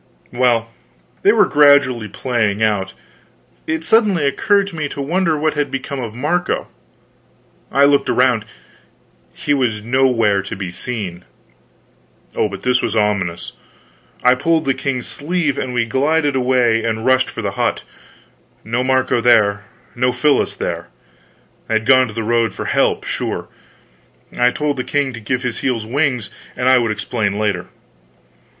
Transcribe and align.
Well, 0.33 0.61
while 0.61 0.69
they 1.21 1.31
were 1.31 1.45
gradually 1.45 2.07
playing 2.07 2.63
out, 2.63 2.95
it 3.67 3.83
suddenly 3.85 4.25
occurred 4.25 4.65
to 4.69 4.75
me 4.75 4.89
to 4.89 4.99
wonder 4.99 5.37
what 5.37 5.53
had 5.53 5.69
become 5.69 5.99
of 5.99 6.15
Marco. 6.15 6.69
I 7.71 7.83
looked 7.85 8.09
around; 8.09 8.43
he 9.31 9.53
was 9.53 9.83
nowhere 9.83 10.41
to 10.41 10.55
be 10.55 10.71
seen. 10.71 11.23
Oh, 12.35 12.49
but 12.49 12.63
this 12.63 12.81
was 12.81 12.95
ominous! 12.95 13.53
I 14.23 14.33
pulled 14.33 14.65
the 14.65 14.73
king's 14.73 15.05
sleeve, 15.05 15.59
and 15.59 15.71
we 15.71 15.85
glided 15.85 16.35
away 16.35 16.83
and 16.83 17.05
rushed 17.05 17.29
for 17.29 17.43
the 17.43 17.51
hut. 17.51 17.83
No 18.63 18.83
Marco 18.83 19.21
there, 19.21 19.65
no 19.93 20.11
Phyllis 20.11 20.55
there! 20.55 20.87
They 21.67 21.75
had 21.75 21.85
gone 21.85 22.07
to 22.07 22.13
the 22.15 22.23
road 22.23 22.55
for 22.55 22.65
help, 22.65 23.03
sure. 23.03 23.49
I 24.35 24.49
told 24.49 24.77
the 24.77 24.83
king 24.83 25.13
to 25.13 25.19
give 25.19 25.43
his 25.43 25.59
heels 25.59 25.85
wings, 25.85 26.31
and 26.55 26.67
I 26.67 26.79
would 26.79 26.89
explain 26.91 27.37
later. 27.37 27.67